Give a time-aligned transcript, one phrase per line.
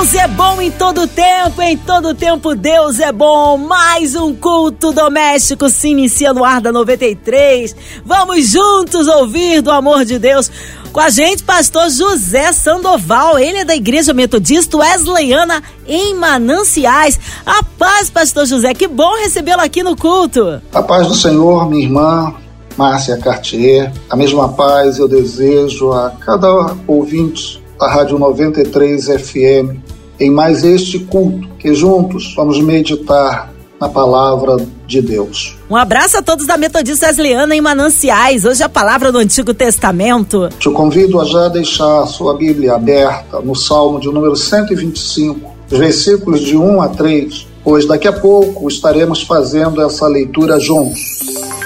[0.00, 3.58] Deus é bom em todo tempo, em todo tempo Deus é bom.
[3.58, 7.76] Mais um culto doméstico se inicia no ar da 93.
[8.02, 10.50] Vamos juntos ouvir do amor de Deus.
[10.90, 17.20] Com a gente, pastor José Sandoval, ele é da Igreja Metodista Wesleyana em Mananciais.
[17.44, 20.62] A paz, pastor José, que bom recebê-lo aqui no culto.
[20.72, 22.34] A paz do Senhor, minha irmã
[22.74, 23.92] Márcia Cartier.
[24.08, 29.80] A mesma paz eu desejo a cada ouvinte da Rádio 93 FM
[30.20, 35.56] em mais este culto, que juntos vamos meditar na palavra de Deus.
[35.70, 38.44] Um abraço a todos da Metodista Wesleyana em Mananciais.
[38.44, 40.50] Hoje a palavra do Antigo Testamento.
[40.58, 46.40] Te convido a já deixar a sua Bíblia aberta no Salmo de número 125, versículos
[46.40, 51.00] de 1 a 3, pois daqui a pouco estaremos fazendo essa leitura juntos.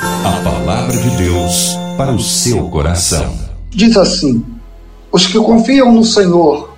[0.00, 3.34] A palavra de Deus para o seu coração.
[3.70, 4.53] Diz assim:
[5.14, 6.70] Os que confiam no Senhor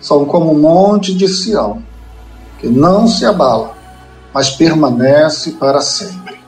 [0.00, 1.82] são como o monte de Sião,
[2.60, 3.74] que não se abala
[4.32, 6.40] mas permanece para sempre.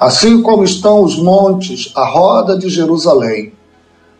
[0.00, 3.52] Assim como estão os montes à roda de Jerusalém,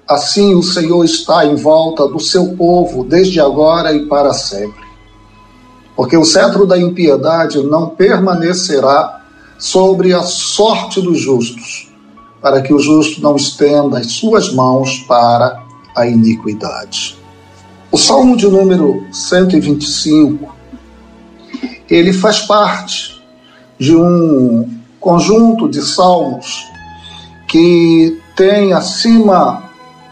[0.06, 4.86] assim o Senhor está em volta do seu povo desde agora e para sempre.
[5.96, 9.22] Porque o cetro da impiedade não permanecerá
[9.58, 11.90] sobre a sorte dos justos,
[12.42, 15.66] para que o justo não estenda as suas mãos para
[15.98, 17.18] a iniquidade.
[17.90, 20.54] O Salmo de número 125
[21.90, 23.20] ele faz parte
[23.78, 24.68] de um
[25.00, 26.66] conjunto de salmos
[27.48, 29.64] que tem acima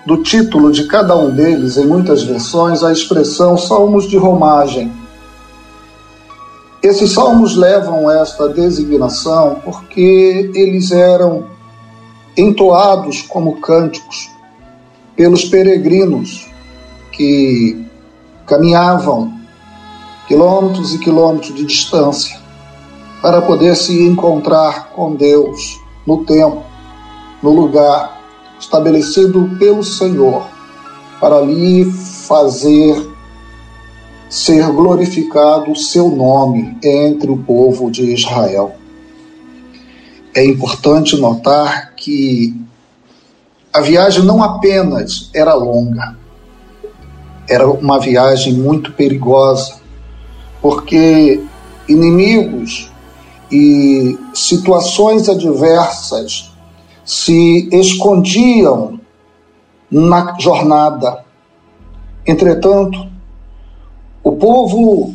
[0.07, 4.91] do título de cada um deles, em muitas versões, a expressão salmos de romagem.
[6.83, 11.47] Esses salmos levam esta designação porque eles eram
[12.37, 14.36] entoados como cânticos
[15.17, 16.47] pelos peregrinos
[17.11, 17.85] que
[18.47, 19.33] caminhavam
[20.29, 22.39] quilômetros e quilômetros de distância,
[23.23, 26.63] para poder se encontrar com Deus no tempo,
[27.43, 28.21] no lugar
[28.59, 30.47] estabelecido pelo Senhor,
[31.21, 33.17] para ali fazer
[34.29, 38.75] ser glorificado o seu nome entre o povo de Israel.
[40.35, 42.55] É importante notar que
[43.77, 46.17] a viagem não apenas era longa,
[47.47, 49.75] era uma viagem muito perigosa,
[50.63, 51.43] porque
[51.87, 52.91] inimigos
[53.53, 56.51] e situações adversas
[57.05, 58.99] se escondiam
[59.91, 61.23] na jornada.
[62.27, 63.07] Entretanto,
[64.25, 65.15] o povo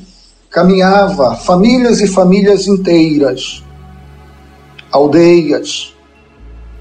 [0.52, 3.64] caminhava, famílias e famílias inteiras,
[4.92, 5.96] aldeias,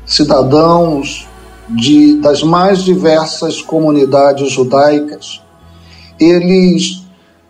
[0.04, 1.29] cidadãos
[1.70, 5.41] de, das mais diversas comunidades judaicas,
[6.19, 7.03] eles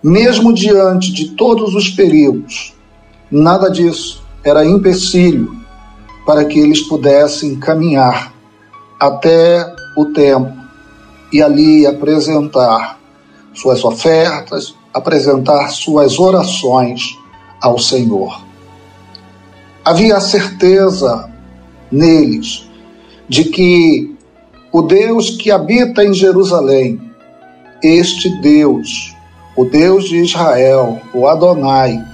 [0.03, 2.75] mesmo diante de todos os perigos,
[3.31, 5.55] nada disso era empecilho
[6.25, 8.33] para que eles pudessem caminhar
[8.99, 10.61] até o templo
[11.33, 12.99] e ali apresentar
[13.55, 17.19] suas ofertas, apresentar suas orações
[17.61, 18.41] ao Senhor.
[19.85, 21.31] Havia a certeza
[21.91, 22.70] neles
[23.31, 24.13] de que
[24.73, 27.01] o Deus que habita em Jerusalém,
[27.81, 29.15] este Deus,
[29.57, 32.05] o Deus de Israel, o Adonai,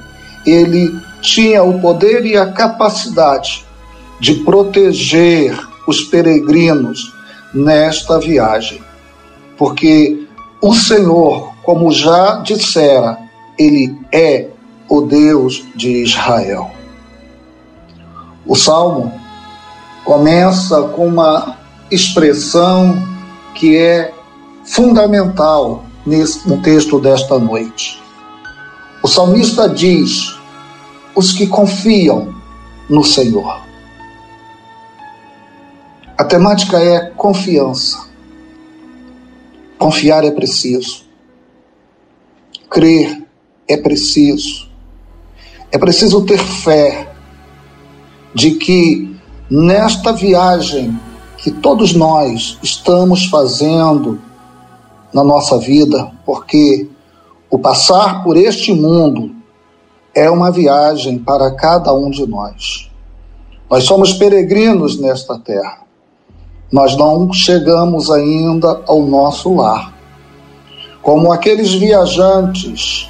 [0.47, 3.65] ele tinha o poder e a capacidade
[4.21, 7.15] de proteger os peregrinos
[7.54, 8.83] nesta viagem.
[9.56, 10.27] Porque
[10.60, 13.19] o Senhor, como já dissera,
[13.59, 14.48] ele é
[14.87, 16.71] o Deus de Israel.
[18.47, 19.25] O salmo
[20.06, 21.59] começa com uma
[21.91, 22.97] expressão
[23.56, 24.15] que é
[24.65, 28.00] fundamental nesse, no texto desta noite.
[29.03, 30.39] O salmista diz:
[31.15, 32.33] os que confiam
[32.89, 33.60] no Senhor.
[36.16, 38.07] A temática é confiança.
[39.77, 41.04] Confiar é preciso.
[42.71, 43.25] Crer
[43.69, 44.69] é preciso.
[45.72, 47.13] É preciso ter fé
[48.33, 49.16] de que
[49.51, 50.98] nesta viagem
[51.39, 54.21] que todos nós estamos fazendo
[55.13, 56.89] na nossa vida, porque
[57.51, 59.34] o passar por este mundo
[60.15, 62.91] é uma viagem para cada um de nós.
[63.71, 65.81] Nós somos peregrinos nesta terra.
[66.72, 69.95] Nós não chegamos ainda ao nosso lar.
[71.03, 73.09] Como aqueles viajantes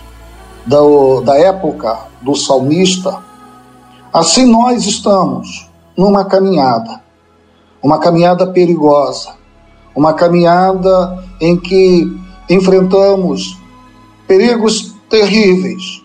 [0.66, 3.24] do, da época do salmista,
[4.16, 7.00] Assim nós estamos numa caminhada,
[7.82, 9.34] uma caminhada perigosa,
[9.94, 12.04] uma caminhada em que
[12.50, 13.58] enfrentamos
[14.26, 16.02] perigos terríveis,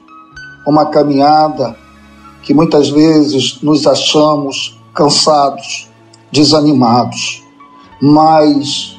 [0.66, 1.76] uma caminhada
[2.44, 5.90] que muitas vezes nos achamos cansados,
[6.32, 7.44] desanimados,
[8.02, 8.98] mas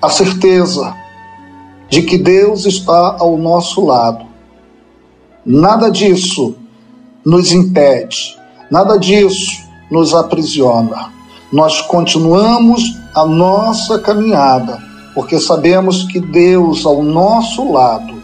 [0.00, 0.94] a certeza
[1.88, 4.26] de que Deus está ao nosso lado.
[5.44, 6.54] Nada disso
[7.24, 8.38] nos impede,
[8.70, 11.12] nada disso nos aprisiona.
[11.52, 12.82] Nós continuamos
[13.14, 14.82] a nossa caminhada,
[15.14, 18.14] porque sabemos que Deus ao nosso lado,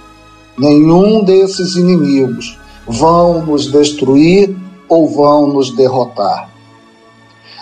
[0.59, 4.55] nenhum desses inimigos vão nos destruir
[4.89, 6.51] ou vão nos derrotar.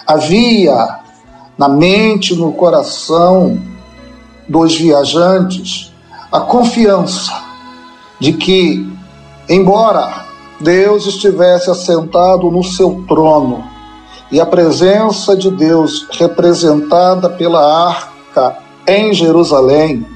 [0.06, 1.00] Havia
[1.56, 3.58] na mente, no coração
[4.48, 5.92] dos viajantes,
[6.30, 7.32] a confiança
[8.18, 8.84] de que,
[9.48, 10.26] embora
[10.60, 13.71] Deus estivesse assentado no seu trono
[14.32, 18.56] e a presença de Deus representada pela arca
[18.88, 20.06] em Jerusalém,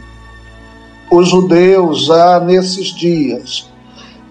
[1.11, 3.71] os judeus já nesses dias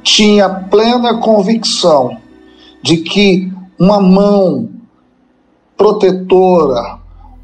[0.02, 2.18] tinha plena convicção
[2.82, 4.70] de que uma mão
[5.78, 7.00] protetora,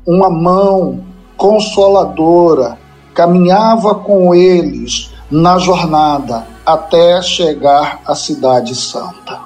[0.05, 1.03] uma mão
[1.37, 2.77] consoladora
[3.13, 9.39] caminhava com eles na jornada até chegar à Cidade Santa.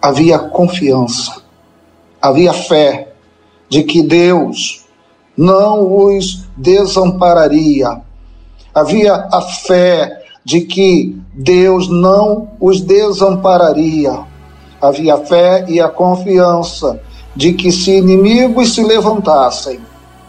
[0.00, 1.47] Havia confiança,
[2.20, 3.12] havia fé
[3.68, 4.84] de que Deus
[5.36, 8.02] não os desampararia.
[8.74, 14.20] Havia a fé de que Deus não os desampararia.
[14.80, 17.00] Havia a fé e a confiança
[17.34, 19.80] de que se inimigos se levantassem,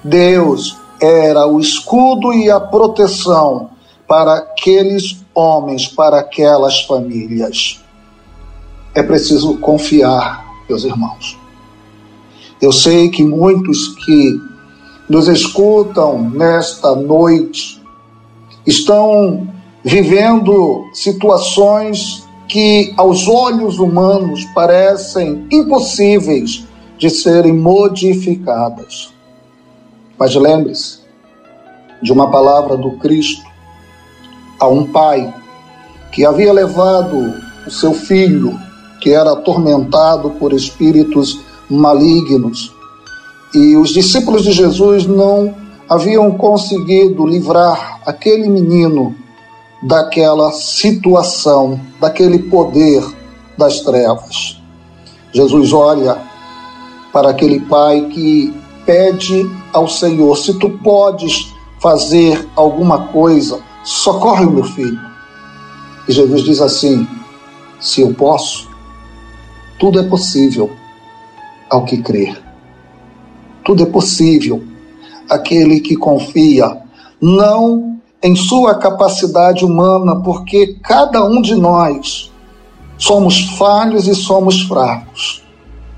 [0.04, 3.72] Deus era o escudo e a proteção
[4.08, 7.84] para aqueles homens, para aquelas famílias.
[8.94, 11.38] É preciso confiar, meus irmãos.
[12.62, 14.42] Eu sei que muitos que
[15.10, 17.82] nos escutam nesta noite
[18.66, 19.48] estão
[19.84, 26.66] vivendo situações que aos olhos humanos parecem impossíveis
[26.98, 29.14] de serem modificadas.
[30.18, 31.00] Mas lembre-se
[32.02, 33.48] de uma palavra do Cristo
[34.60, 35.34] a um pai
[36.12, 37.34] que havia levado
[37.66, 38.60] o seu filho,
[39.00, 42.74] que era atormentado por espíritos malignos,
[43.54, 45.56] e os discípulos de Jesus não
[45.90, 49.16] haviam conseguido livrar aquele menino
[49.82, 53.04] daquela situação, daquele poder
[53.58, 54.62] das trevas.
[55.34, 56.18] Jesus olha
[57.12, 58.54] para aquele pai que
[58.86, 65.00] pede ao Senhor: se tu podes fazer alguma coisa, socorre o meu filho.
[66.08, 67.08] E Jesus diz assim:
[67.80, 68.70] se eu posso,
[69.80, 70.79] tudo é possível
[71.70, 72.42] ao que crer.
[73.64, 74.64] Tudo é possível
[75.30, 76.78] aquele que confia,
[77.22, 82.32] não em sua capacidade humana, porque cada um de nós
[82.98, 85.44] somos falhos e somos fracos.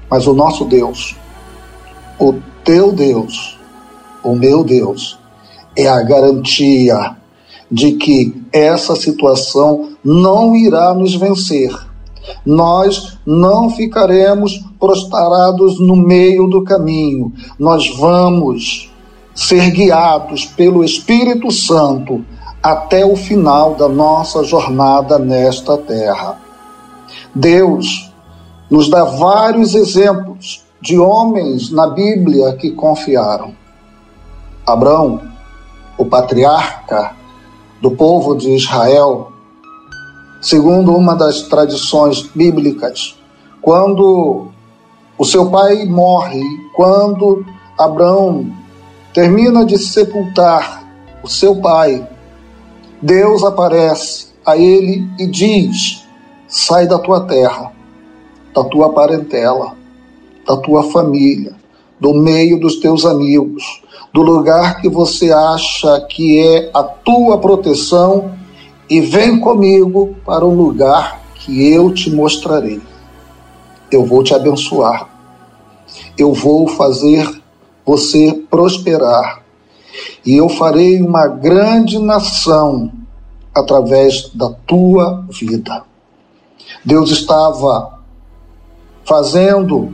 [0.10, 1.16] Mas o nosso Deus,
[2.20, 3.58] o teu Deus,
[4.24, 5.18] o meu Deus,
[5.76, 7.16] é a garantia
[7.72, 11.72] de que essa situação não irá nos vencer.
[12.46, 17.32] Nós não ficaremos prostrados no meio do caminho.
[17.58, 18.92] Nós vamos
[19.34, 22.24] ser guiados pelo Espírito Santo
[22.62, 26.38] até o final da nossa jornada nesta terra.
[27.34, 28.12] Deus
[28.70, 33.54] nos dá vários exemplos de homens na Bíblia que confiaram.
[34.66, 35.22] Abraão,
[35.98, 37.16] o patriarca
[37.82, 39.31] do povo de Israel,
[40.42, 43.16] segundo uma das tradições bíblicas,
[43.62, 44.48] quando
[45.18, 46.44] o seu pai morre,
[46.74, 47.46] quando
[47.78, 48.52] Abraão
[49.14, 50.84] termina de sepultar
[51.24, 52.06] o seu pai,
[53.02, 56.04] Deus aparece a ele e diz:
[56.48, 57.72] Sai da tua terra
[58.54, 59.76] da tua parentela,
[60.46, 61.54] da tua família,
[62.00, 63.82] do meio dos teus amigos,
[64.14, 68.32] do lugar que você acha que é a tua proteção
[68.90, 72.82] e vem comigo para o lugar que eu te mostrarei.
[73.92, 75.10] Eu vou te abençoar.
[76.18, 77.42] Eu vou fazer
[77.86, 79.42] você prosperar.
[80.26, 82.92] E eu farei uma grande nação
[83.54, 85.84] através da tua vida.
[86.86, 88.00] Deus estava
[89.04, 89.94] fazendo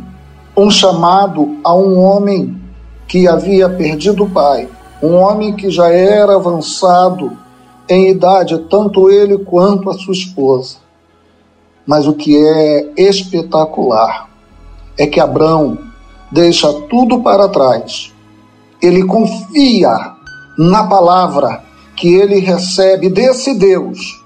[0.56, 2.60] um chamado a um homem
[3.08, 4.70] que havia perdido o pai,
[5.02, 7.38] um homem que já era avançado
[7.90, 10.78] em idade, tanto ele quanto a sua esposa.
[11.86, 14.30] Mas o que é espetacular
[14.98, 15.78] é que Abraão
[16.32, 18.14] deixa tudo para trás.
[18.82, 20.14] Ele confia
[20.58, 21.64] na palavra
[21.96, 24.24] que ele recebe desse Deus,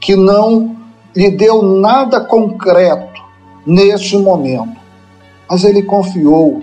[0.00, 0.76] que não
[1.14, 3.22] lhe deu nada concreto
[3.66, 4.76] neste momento,
[5.48, 6.62] mas ele confiou,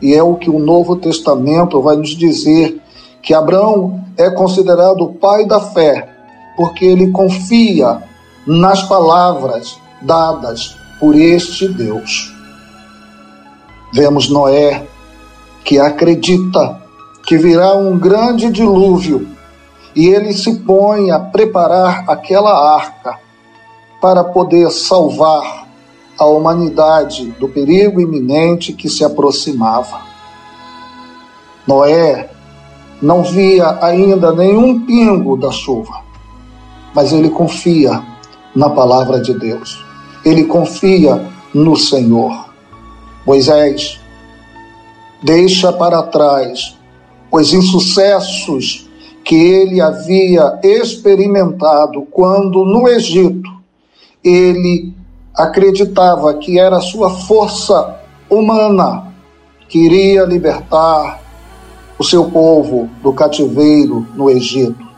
[0.00, 2.80] e é o que o Novo Testamento vai nos dizer:
[3.22, 6.08] que Abraão é considerado o pai da fé,
[6.56, 8.02] porque ele confia
[8.46, 12.34] nas palavras dadas por este Deus.
[13.92, 14.86] Vemos Noé,
[15.64, 16.80] que acredita
[17.26, 19.28] que virá um grande dilúvio
[19.94, 23.18] e ele se põe a preparar aquela arca
[24.00, 25.66] para poder salvar
[26.18, 30.00] a humanidade do perigo iminente que se aproximava.
[31.66, 32.30] Noé
[33.00, 36.02] não via ainda nenhum pingo da chuva,
[36.94, 38.02] mas ele confia
[38.54, 39.84] na palavra de Deus,
[40.24, 42.50] ele confia no Senhor.
[43.26, 44.00] Moisés
[45.22, 46.76] deixa para trás
[47.30, 48.88] os insucessos
[49.24, 53.50] que ele havia experimentado quando no Egito
[54.24, 54.92] ele
[55.34, 59.12] acreditava que era sua força humana
[59.68, 61.20] que iria libertar
[62.00, 64.88] o seu povo do cativeiro no Egito.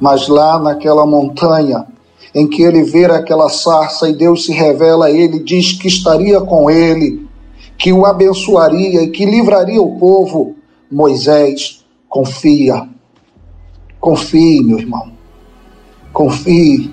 [0.00, 1.86] Mas lá naquela montanha,
[2.34, 6.40] em que ele vê aquela sarça e Deus se revela a ele, diz que estaria
[6.40, 7.28] com ele,
[7.76, 10.54] que o abençoaria e que livraria o povo,
[10.90, 12.88] Moisés confia.
[14.00, 15.12] Confie, meu irmão.
[16.10, 16.90] Confie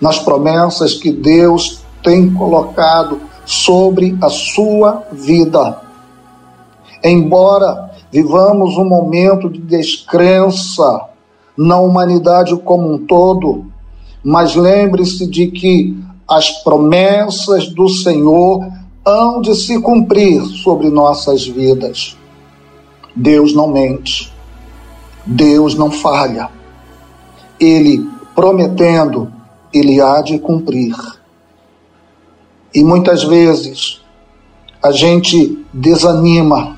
[0.00, 5.80] nas promessas que Deus tem colocado sobre a sua vida.
[7.04, 11.08] Embora vivamos um momento de descrença
[11.58, 13.64] na humanidade como um todo,
[14.22, 18.70] mas lembre-se de que as promessas do Senhor
[19.04, 22.16] hão de se cumprir sobre nossas vidas.
[23.16, 24.32] Deus não mente,
[25.26, 26.48] Deus não falha.
[27.58, 29.32] Ele prometendo,
[29.72, 30.94] ele há de cumprir.
[32.72, 34.00] E muitas vezes
[34.80, 36.73] a gente desanima,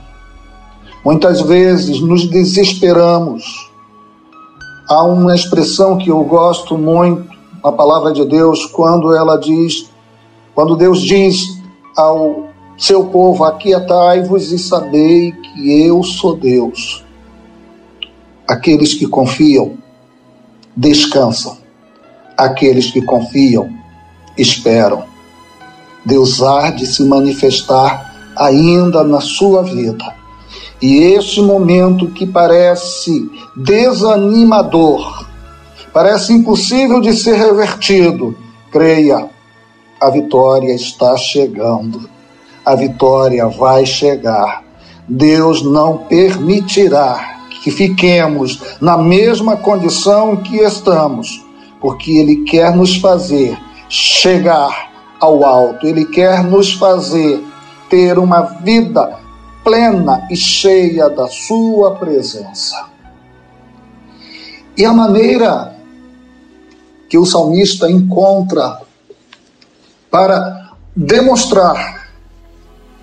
[1.07, 3.71] muitas vezes nos desesperamos.
[4.89, 7.31] Há uma expressão que eu gosto muito
[7.63, 9.89] na palavra de Deus quando ela diz,
[10.53, 11.61] quando Deus diz
[11.97, 17.05] ao seu povo: Aquietai-vos e sabei que eu sou Deus.
[18.49, 19.79] Aqueles que confiam
[20.77, 21.57] descansam
[22.37, 23.71] aqueles que confiam
[24.37, 25.05] esperam.
[26.05, 30.26] Deus há de se manifestar ainda na sua vida.
[30.81, 35.27] E este momento que parece desanimador,
[35.93, 38.37] parece impossível de ser revertido,
[38.71, 39.31] creia,
[40.01, 42.09] a vitória está chegando.
[42.65, 44.63] A vitória vai chegar.
[45.09, 51.47] Deus não permitirá que fiquemos na mesma condição que estamos
[51.81, 53.57] porque Ele quer nos fazer
[53.89, 54.91] chegar
[55.21, 57.43] ao alto, Ele quer nos fazer
[57.89, 59.19] ter uma vida
[59.67, 62.89] plena e cheia da Sua presença.
[64.79, 65.75] E a maneira
[67.11, 68.81] que o salmista encontra
[70.09, 72.13] para demonstrar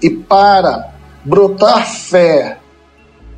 [0.02, 0.94] e para
[1.26, 2.60] brotar fé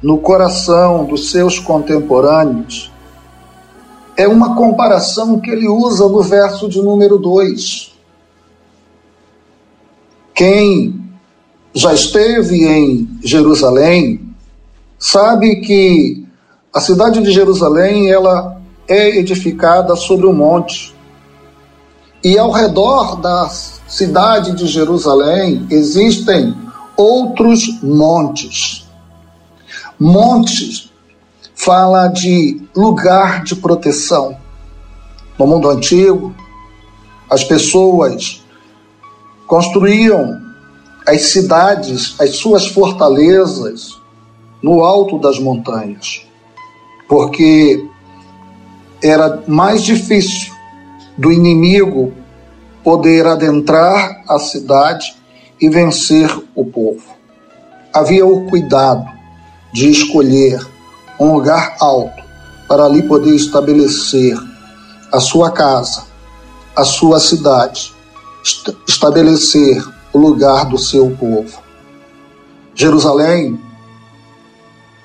[0.04, 2.92] no coração dos seus contemporâneos
[4.16, 7.92] é uma comparação que ele usa no verso de número 2.
[10.36, 11.05] Quem
[11.76, 14.34] já esteve em Jerusalém
[14.98, 16.26] sabe que
[16.74, 20.96] a cidade de Jerusalém ela é edificada sobre um monte.
[22.24, 26.56] E ao redor da cidade de Jerusalém existem
[26.96, 28.88] outros montes.
[30.00, 30.90] Montes
[31.54, 34.38] fala de lugar de proteção.
[35.38, 36.34] No mundo antigo,
[37.30, 38.42] as pessoas
[39.46, 40.45] construíam
[41.08, 44.00] as cidades, as suas fortalezas
[44.62, 46.26] no alto das montanhas,
[47.08, 47.88] porque
[49.02, 50.54] era mais difícil
[51.18, 52.14] do inimigo
[52.84, 55.16] poder adentrar a cidade
[55.62, 57.04] e vencer o povo.
[57.94, 59.06] Havia o cuidado
[59.72, 60.60] de escolher
[61.20, 62.24] um lugar alto,
[62.68, 64.36] para ali poder estabelecer
[65.12, 66.04] a sua casa,
[66.76, 67.94] a sua cidade,
[68.88, 69.84] estabelecer
[70.16, 71.60] o lugar do seu povo.
[72.74, 73.60] Jerusalém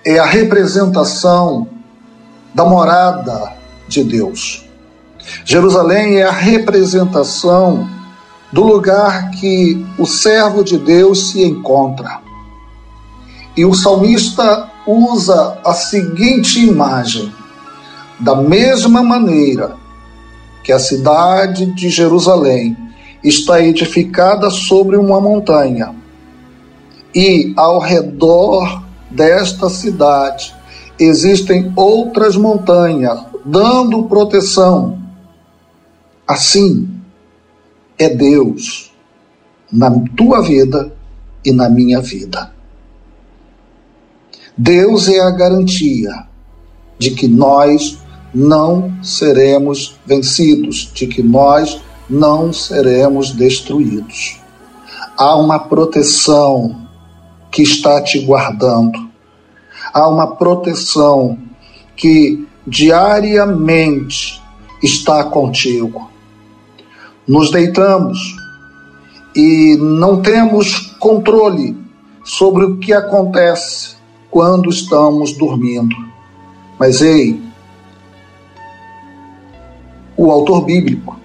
[0.04, 1.66] é a representação
[2.54, 3.52] da morada
[3.88, 4.64] de Deus.
[5.44, 7.90] Jerusalém é a representação
[8.52, 12.20] do lugar que o servo de Deus se encontra.
[13.56, 17.34] E o salmista usa a seguinte imagem:
[18.20, 19.74] da mesma maneira
[20.62, 22.89] que a cidade de Jerusalém
[23.22, 25.94] está edificada sobre uma montanha,
[27.14, 30.54] e ao redor desta cidade
[30.98, 34.98] existem outras montanhas dando proteção.
[36.26, 36.88] Assim
[37.98, 38.92] é Deus
[39.72, 40.92] na tua vida
[41.44, 42.52] e na minha vida.
[44.56, 46.26] Deus é a garantia
[46.98, 47.98] de que nós
[48.32, 51.80] não seremos vencidos, de que nós
[52.10, 54.40] não seremos destruídos.
[55.16, 56.88] Há uma proteção
[57.50, 59.08] que está te guardando.
[59.92, 61.38] Há uma proteção
[61.96, 64.42] que diariamente
[64.82, 66.10] está contigo.
[67.26, 68.18] Nos deitamos
[69.36, 71.76] e não temos controle
[72.24, 73.96] sobre o que acontece
[74.30, 75.94] quando estamos dormindo.
[76.78, 77.40] Mas ei,
[80.16, 81.20] o autor bíblico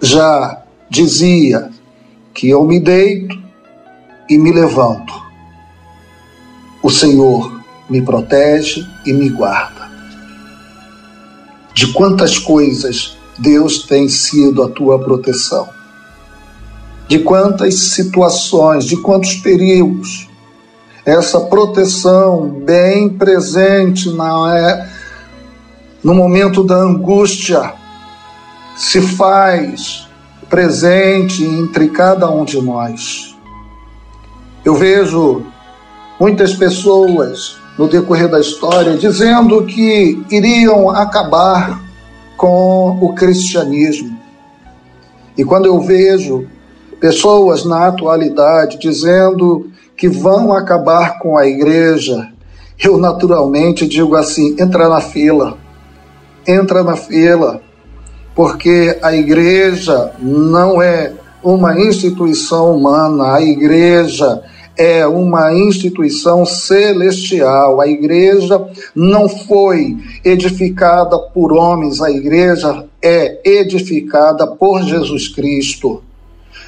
[0.00, 1.70] já dizia
[2.32, 3.36] que eu me deito
[4.28, 5.12] e me levanto.
[6.82, 9.90] O Senhor me protege e me guarda.
[11.72, 15.68] De quantas coisas Deus tem sido a tua proteção?
[17.08, 20.28] De quantas situações, de quantos perigos
[21.04, 24.88] essa proteção bem presente na,
[26.02, 27.74] no momento da angústia
[28.76, 30.08] se faz
[30.48, 33.36] presente entre cada um de nós.
[34.64, 35.44] Eu vejo
[36.18, 41.82] muitas pessoas no decorrer da história dizendo que iriam acabar
[42.36, 44.16] com o cristianismo.
[45.36, 46.46] E quando eu vejo
[47.00, 52.28] pessoas na atualidade dizendo que vão acabar com a igreja,
[52.82, 55.58] eu naturalmente digo assim: entra na fila,
[56.46, 57.60] entra na fila,
[58.34, 64.42] porque a igreja não é uma instituição humana, a igreja
[64.76, 67.80] é uma instituição celestial.
[67.80, 76.02] A igreja não foi edificada por homens, a igreja é edificada por Jesus Cristo.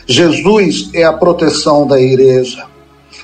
[0.06, 2.64] Jesus é a proteção da igreja.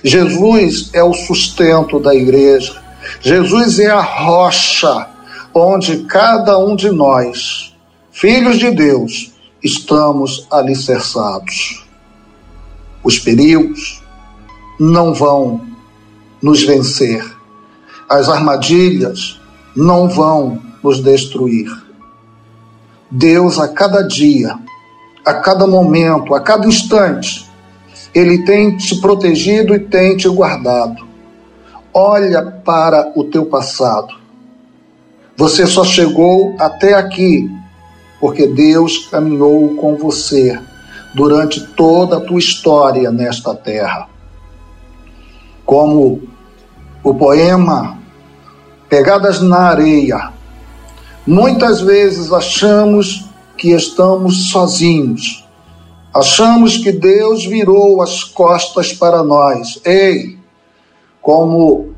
[0.03, 2.83] Jesus é o sustento da igreja.
[3.21, 5.09] Jesus é a rocha
[5.55, 7.72] onde cada um de nós,
[8.13, 11.87] filhos de Deus, estamos alicerçados.
[13.03, 14.03] Os perigos
[14.79, 15.67] não vão
[16.41, 17.25] nos vencer.
[18.09, 19.41] As armadilhas
[19.75, 21.71] não vão nos destruir.
[23.11, 24.59] Deus, a cada dia,
[25.25, 27.51] a cada momento, a cada instante,
[28.15, 31.07] ele tem te protegido e tem te guardado.
[31.95, 34.15] Olha para o teu passado.
[35.37, 37.51] Você só chegou até aqui
[38.23, 40.59] porque Deus caminhou com você
[41.13, 44.09] durante toda a tua história nesta terra.
[45.67, 46.23] Como
[47.05, 47.99] o poema
[48.89, 50.33] Pegadas na Areia.
[51.27, 55.43] Muitas vezes achamos que estamos sozinhos
[56.15, 59.81] Achamos que Deus virou as costas para nós.
[59.83, 60.39] Ei,
[61.23, 61.95] como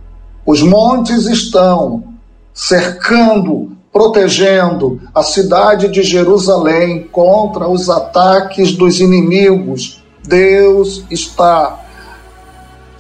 [0.47, 2.15] os montes estão
[2.53, 11.81] cercando, protegendo a cidade de Jerusalém contra os ataques dos inimigos, Deus está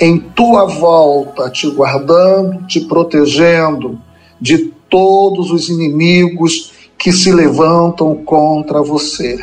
[0.00, 4.00] em tua volta, te guardando, te protegendo
[4.40, 9.38] de todos os inimigos que se levantam contra você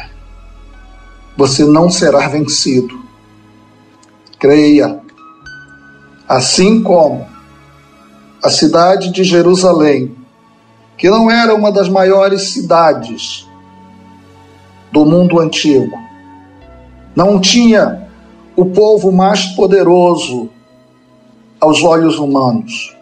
[1.41, 2.99] você não será vencido.
[4.39, 4.99] Creia.
[6.27, 7.27] Assim como
[8.43, 10.15] a cidade de Jerusalém,
[11.01, 13.45] que não era uma das maiores cidades
[14.93, 15.97] do mundo antigo,
[17.13, 18.07] não tinha
[18.55, 20.49] o povo mais poderoso
[21.59, 22.95] aos olhos humanos.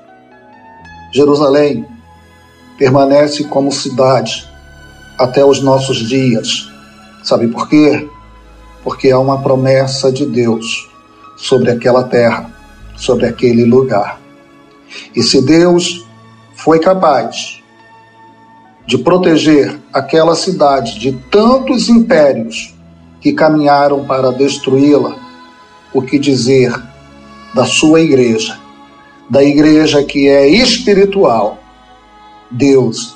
[1.14, 1.86] Jerusalém
[2.78, 4.50] permanece como cidade
[5.20, 6.68] até os nossos dias.
[7.22, 8.10] Sabe por quê?
[8.84, 10.90] porque há uma promessa de Deus
[11.36, 12.50] sobre aquela terra,
[12.96, 14.20] sobre aquele lugar.
[15.16, 16.06] E se Deus
[16.56, 17.59] foi capaz
[18.90, 22.74] de proteger aquela cidade de tantos impérios
[23.22, 25.16] que caminharam para destruí-la,
[25.94, 26.74] o que dizer
[27.54, 28.58] da sua igreja,
[29.30, 31.60] da igreja que é espiritual?
[32.50, 33.16] Deus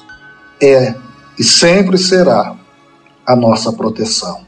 [0.62, 0.94] é
[1.40, 2.56] e sempre será
[3.26, 4.46] a nossa proteção.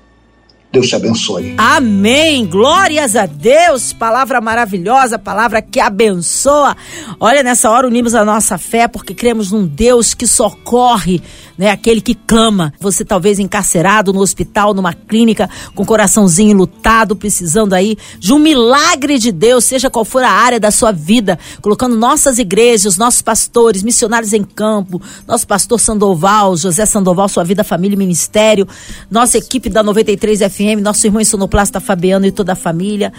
[0.76, 1.56] Deus te abençoe.
[1.58, 2.46] Amém.
[2.46, 3.94] Glórias a Deus.
[3.94, 6.76] Palavra maravilhosa, palavra que abençoa.
[7.18, 11.22] Olha, nessa hora unimos a nossa fé porque cremos num Deus que socorre,
[11.58, 11.70] né?
[11.70, 12.74] Aquele que clama.
[12.78, 18.40] Você talvez encarcerado no hospital, numa clínica, com o coraçãozinho lutado, precisando aí de um
[18.40, 23.22] milagre de Deus, seja qual for a área da sua vida, colocando nossas igrejas, nossos
[23.22, 28.68] pastores, missionários em campo, nosso pastor Sandoval, José Sandoval, sua vida, família e ministério,
[29.10, 33.12] nossa equipe da 93 FM, nosso irmão sonoplasta Fabiano e toda a família.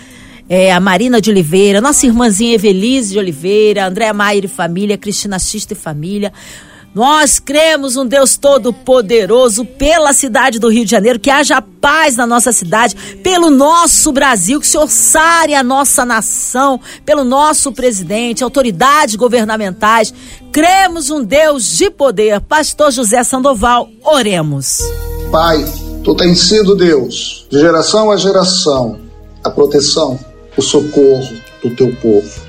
[0.49, 5.39] É, a Marina de Oliveira, nossa irmãzinha Evelise de Oliveira, Andréa Maier e família, Cristina
[5.39, 6.33] Xista e família.
[6.97, 12.27] Nós cremos um Deus todo-poderoso pela cidade do Rio de Janeiro, que haja paz na
[12.27, 14.89] nossa cidade, pelo nosso Brasil, que o Senhor
[15.55, 20.15] a nossa nação, pelo nosso presidente, autoridades governamentais.
[20.51, 22.41] Cremos um Deus de poder.
[22.41, 24.79] Pastor José Sandoval, oremos.
[25.31, 25.63] Pai,
[26.07, 28.99] tu tens sido Deus, de geração a geração,
[29.45, 30.19] a proteção,
[30.57, 32.41] o socorro do teu povo.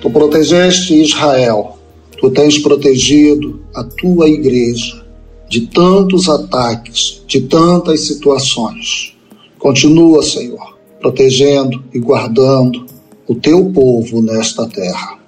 [0.00, 1.78] Tu protegeste Israel
[2.22, 5.04] Tu tens protegido a tua igreja
[5.48, 9.16] de tantos ataques, de tantas situações.
[9.58, 12.86] Continua, Senhor, protegendo e guardando
[13.26, 15.18] o teu povo nesta terra.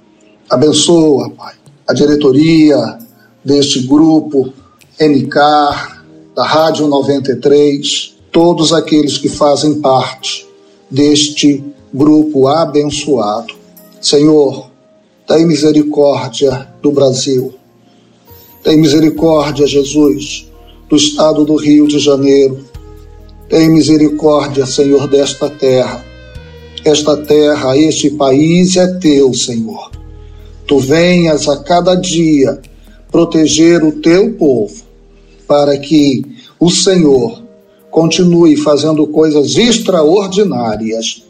[0.49, 1.55] Abençoa, Pai,
[1.89, 2.97] a diretoria
[3.45, 4.53] deste grupo
[5.01, 5.37] MK,
[6.35, 10.47] da Rádio 93, todos aqueles que fazem parte
[10.91, 13.55] deste grupo abençoado.
[14.01, 14.69] Senhor,
[15.27, 17.55] tem misericórdia do Brasil.
[18.63, 20.51] Tem misericórdia, Jesus,
[20.89, 22.65] do estado do Rio de Janeiro.
[23.49, 26.05] Tem misericórdia, Senhor, desta terra.
[26.85, 29.91] Esta terra, este país é teu, Senhor.
[30.67, 32.61] Tu venhas a cada dia
[33.11, 34.84] proteger o teu povo,
[35.47, 36.25] para que
[36.59, 37.43] o Senhor
[37.91, 41.25] continue fazendo coisas extraordinárias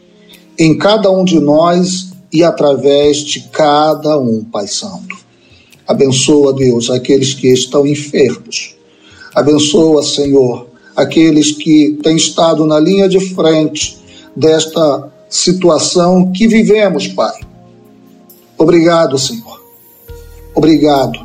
[0.57, 5.15] em cada um de nós e através de cada um, Pai Santo.
[5.87, 8.75] Abençoa, Deus, aqueles que estão enfermos.
[9.33, 13.97] Abençoa, Senhor, aqueles que têm estado na linha de frente
[14.35, 17.39] desta situação que vivemos, Pai.
[18.57, 19.61] Obrigado, Senhor.
[20.55, 21.19] Obrigado,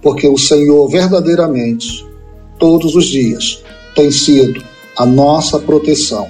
[0.00, 2.06] porque o Senhor verdadeiramente,
[2.58, 3.62] todos os dias,
[3.94, 4.62] tem sido
[4.96, 6.28] a nossa proteção.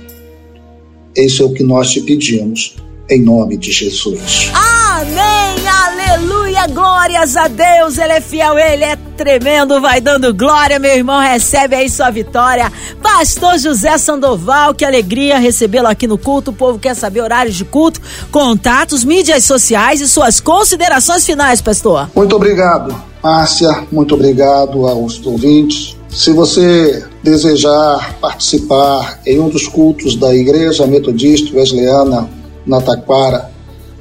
[1.16, 2.76] Esse é o que nós te pedimos
[3.10, 4.50] em nome de Jesus.
[4.54, 10.94] Amém, aleluia, glórias a Deus, Ele é fiel, Ele é tremendo, vai dando glória, meu
[10.94, 12.70] irmão, recebe aí sua vitória.
[13.02, 17.64] Pastor José Sandoval, que alegria recebê-lo aqui no culto, o povo quer saber horários de
[17.64, 22.10] culto, contatos, mídias sociais e suas considerações finais, pastor.
[22.14, 25.96] Muito obrigado, Márcia, muito obrigado aos ouvintes.
[26.08, 32.28] Se você desejar participar em um dos cultos da Igreja Metodista Wesleyana
[32.68, 33.50] na Taquara.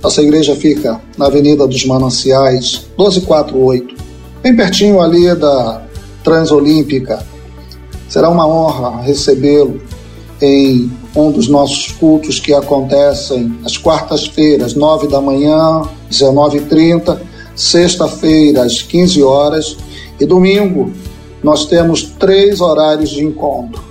[0.04, 3.96] Nossa igreja fica na Avenida dos Mananciais, 1248,
[4.44, 5.82] bem pertinho ali da
[6.24, 7.26] Transolímpica.
[8.08, 9.82] Será uma honra recebê-lo
[10.40, 17.20] em um dos nossos cultos que acontecem às quartas-feiras, 9 da manhã, 19h30,
[17.58, 19.76] sexta-feira, às 15 horas
[20.20, 20.94] e domingo
[21.44, 23.84] nós temos três horários de encontro.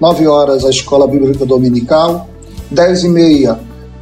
[0.00, 2.28] 9 horas a Escola Bíblica Dominical,
[2.70, 3.60] 10 e meia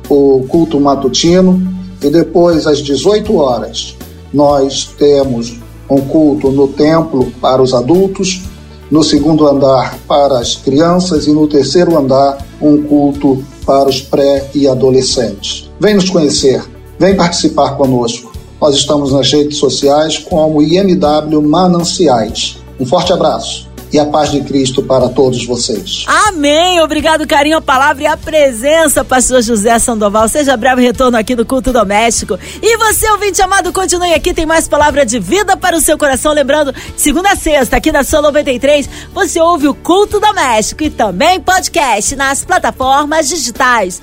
[0.09, 1.61] o culto matutino
[2.03, 3.97] e depois às 18 horas
[4.33, 8.43] nós temos um culto no templo para os adultos,
[8.91, 14.49] no segundo andar para as crianças e no terceiro andar um culto para os pré
[14.55, 15.71] e adolescentes.
[15.81, 16.63] Vem nos conhecer,
[16.99, 18.36] vem participar conosco.
[18.61, 22.59] Nós estamos nas redes sociais como IMW Mananciais.
[22.79, 26.05] Um forte abraço e a paz de Cristo para todos vocês.
[26.07, 26.81] Amém.
[26.81, 30.29] Obrigado, carinho, a palavra e a presença, pastor José Sandoval.
[30.29, 32.39] Seja breve retorno aqui no culto doméstico.
[32.63, 36.33] E você, ouvinte amado, continue aqui, tem mais palavra de vida para o seu coração.
[36.33, 41.41] Lembrando, segunda a sexta, aqui na Sua 93, você ouve o culto doméstico e também
[41.41, 44.03] podcast nas plataformas digitais.